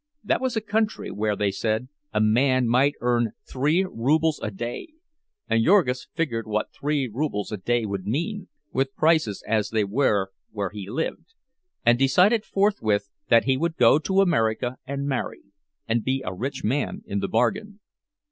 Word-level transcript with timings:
That 0.23 0.41
was 0.41 0.55
a 0.55 0.61
country 0.61 1.11
where, 1.11 1.35
they 1.35 1.51
said, 1.51 1.87
a 2.11 2.19
man 2.19 2.67
might 2.67 2.95
earn 3.01 3.33
three 3.47 3.83
rubles 3.87 4.39
a 4.41 4.49
day; 4.49 4.93
and 5.47 5.63
Jurgis 5.63 6.07
figured 6.15 6.47
what 6.47 6.73
three 6.73 7.07
rubles 7.07 7.51
a 7.51 7.57
day 7.57 7.85
would 7.85 8.07
mean, 8.07 8.47
with 8.73 8.95
prices 8.95 9.43
as 9.47 9.69
they 9.69 9.83
were 9.83 10.31
where 10.49 10.71
he 10.71 10.89
lived, 10.89 11.35
and 11.85 11.99
decided 11.99 12.43
forthwith 12.45 13.09
that 13.29 13.43
he 13.45 13.57
would 13.57 13.77
go 13.77 13.99
to 13.99 14.21
America 14.21 14.77
and 14.87 15.05
marry, 15.05 15.43
and 15.87 16.03
be 16.03 16.23
a 16.25 16.33
rich 16.33 16.63
man 16.63 17.03
in 17.05 17.19
the 17.19 17.27
bargain. 17.29 17.79